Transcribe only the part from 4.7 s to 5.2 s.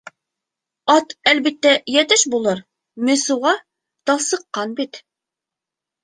бит.